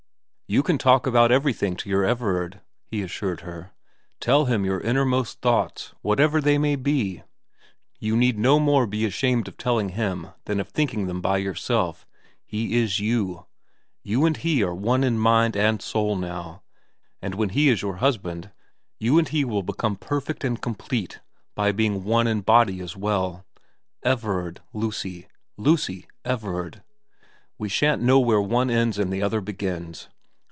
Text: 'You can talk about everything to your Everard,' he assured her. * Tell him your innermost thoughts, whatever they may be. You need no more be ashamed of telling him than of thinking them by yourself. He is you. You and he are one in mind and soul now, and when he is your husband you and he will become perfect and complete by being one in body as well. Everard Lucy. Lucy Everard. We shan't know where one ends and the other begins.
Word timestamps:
'You 0.51 0.63
can 0.63 0.77
talk 0.77 1.07
about 1.07 1.31
everything 1.31 1.77
to 1.77 1.87
your 1.89 2.03
Everard,' 2.03 2.59
he 2.85 3.01
assured 3.01 3.39
her. 3.39 3.71
* 3.95 4.19
Tell 4.19 4.47
him 4.47 4.65
your 4.65 4.81
innermost 4.81 5.39
thoughts, 5.39 5.93
whatever 6.01 6.41
they 6.41 6.57
may 6.57 6.75
be. 6.75 7.23
You 8.01 8.17
need 8.17 8.37
no 8.37 8.59
more 8.59 8.85
be 8.85 9.05
ashamed 9.05 9.47
of 9.47 9.55
telling 9.55 9.87
him 9.95 10.27
than 10.43 10.59
of 10.59 10.67
thinking 10.67 11.07
them 11.07 11.21
by 11.21 11.37
yourself. 11.37 12.05
He 12.45 12.75
is 12.77 12.99
you. 12.99 13.45
You 14.03 14.25
and 14.25 14.35
he 14.35 14.61
are 14.61 14.75
one 14.75 15.05
in 15.05 15.17
mind 15.17 15.55
and 15.55 15.81
soul 15.81 16.17
now, 16.17 16.63
and 17.21 17.33
when 17.35 17.51
he 17.51 17.69
is 17.69 17.81
your 17.81 17.95
husband 18.03 18.51
you 18.99 19.17
and 19.17 19.29
he 19.29 19.45
will 19.45 19.63
become 19.63 19.95
perfect 19.95 20.43
and 20.43 20.61
complete 20.61 21.21
by 21.55 21.71
being 21.71 22.03
one 22.03 22.27
in 22.27 22.41
body 22.41 22.81
as 22.81 22.97
well. 22.97 23.45
Everard 24.03 24.59
Lucy. 24.73 25.27
Lucy 25.55 26.07
Everard. 26.25 26.83
We 27.57 27.69
shan't 27.69 28.01
know 28.01 28.19
where 28.19 28.41
one 28.41 28.69
ends 28.69 28.99
and 28.99 29.13
the 29.13 29.23
other 29.23 29.39
begins. 29.39 30.09